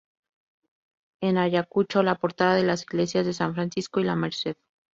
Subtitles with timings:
[1.21, 4.55] En Ayacucho la portada de las iglesias de San Francisco y La Merced.